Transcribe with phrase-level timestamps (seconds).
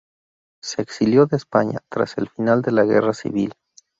[0.63, 3.53] Se exilió de España tras el final de la Guerra civil.